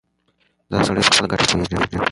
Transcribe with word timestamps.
دا 0.71 0.77
سړی 0.87 1.01
په 1.05 1.11
خپله 1.15 1.25
ګټه 1.31 1.45
پوهېږي. 1.49 1.97